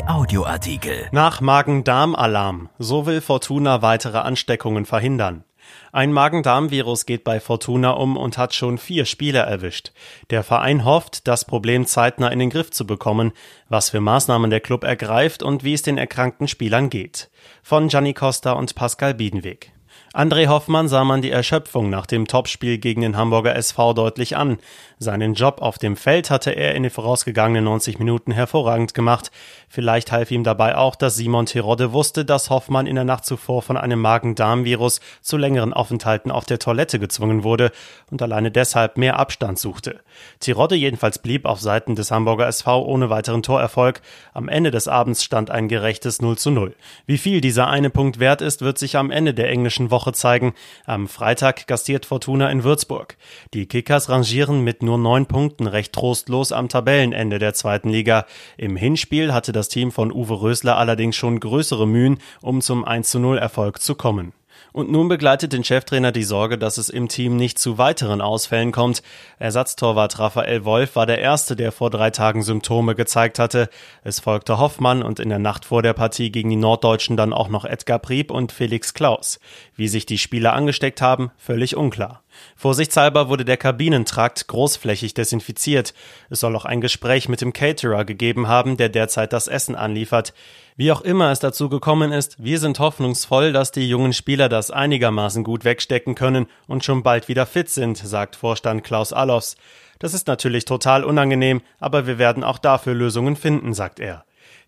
[0.00, 1.08] Audioartikel.
[1.12, 2.70] Nach Magen-Darm-Alarm.
[2.78, 5.44] So will Fortuna weitere Ansteckungen verhindern.
[5.92, 9.92] Ein Magen-Darm-Virus geht bei Fortuna um und hat schon vier Spieler erwischt.
[10.30, 13.32] Der Verein hofft, das Problem zeitnah in den Griff zu bekommen,
[13.68, 17.30] was für Maßnahmen der Club ergreift und wie es den erkrankten Spielern geht.
[17.62, 19.72] Von Gianni Costa und Pascal Biedenweg.
[20.14, 24.58] André Hoffmann sah man die Erschöpfung nach dem Topspiel gegen den Hamburger SV deutlich an.
[24.98, 29.30] Seinen Job auf dem Feld hatte er in den vorausgegangenen 90 Minuten hervorragend gemacht.
[29.68, 33.62] Vielleicht half ihm dabei auch, dass Simon Terodde wusste, dass Hoffmann in der Nacht zuvor
[33.62, 37.72] von einem Magen-Darm-Virus zu längeren Aufenthalten auf der Toilette gezwungen wurde
[38.10, 40.00] und alleine deshalb mehr Abstand suchte.
[40.40, 44.02] Terodde jedenfalls blieb auf Seiten des Hamburger SV ohne weiteren Torerfolg.
[44.34, 46.76] Am Ende des Abends stand ein gerechtes 0 zu 0.
[47.06, 50.12] Wie viel dieser eine Punkt wert ist, wird sich am Ende der englischen Woche Woche
[50.12, 50.54] zeigen.
[50.84, 53.16] Am Freitag gastiert Fortuna in Würzburg.
[53.54, 58.26] Die Kickers rangieren mit nur neun Punkten recht trostlos am Tabellenende der zweiten Liga.
[58.56, 63.10] Im Hinspiel hatte das Team von Uwe Rösler allerdings schon größere Mühen, um zum 1
[63.10, 64.32] zu 0 Erfolg zu kommen.
[64.72, 68.72] Und nun begleitet den Cheftrainer die Sorge, dass es im Team nicht zu weiteren Ausfällen
[68.72, 69.02] kommt.
[69.38, 73.68] Ersatztorwart Raphael Wolf war der Erste, der vor drei Tagen Symptome gezeigt hatte.
[74.02, 77.48] Es folgte Hoffmann und in der Nacht vor der Partie gegen die Norddeutschen dann auch
[77.48, 79.40] noch Edgar Prieb und Felix Klaus.
[79.76, 82.22] Wie sich die Spieler angesteckt haben, völlig unklar.
[82.56, 85.94] Vorsichtshalber wurde der Kabinentrakt großflächig desinfiziert.
[86.30, 90.32] Es soll auch ein Gespräch mit dem Caterer gegeben haben, der derzeit das Essen anliefert.
[90.76, 94.70] Wie auch immer es dazu gekommen ist, wir sind hoffnungsvoll, dass die jungen Spieler das
[94.70, 99.56] einigermaßen gut wegstecken können und schon bald wieder fit sind, sagt Vorstand Klaus Allofs.
[99.98, 104.24] Das ist natürlich total unangenehm, aber wir werden auch dafür Lösungen finden, sagt er.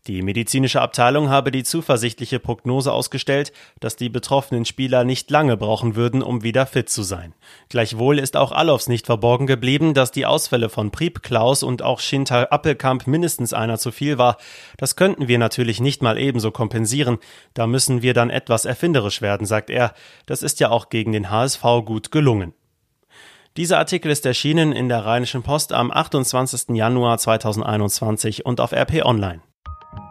[0.07, 5.97] Die medizinische Abteilung habe die zuversichtliche Prognose ausgestellt, dass die betroffenen Spieler nicht lange brauchen
[5.97, 7.33] würden, um wieder fit zu sein.
[7.71, 12.01] Gleichwohl ist auch Allofs nicht verborgen geblieben, dass die Ausfälle von Prieb Klaus und auch
[12.01, 14.37] Schinter Appelkamp mindestens einer zu viel war.
[14.77, 17.19] Das könnten wir natürlich nicht mal ebenso kompensieren.
[17.55, 19.95] Da müssen wir dann etwas erfinderisch werden, sagt er.
[20.27, 22.53] Das ist ja auch gegen den HSV gut gelungen.
[23.57, 26.71] Dieser Artikel ist erschienen in der Rheinischen Post am 28.
[26.71, 29.43] Januar 2021 und auf RP Online.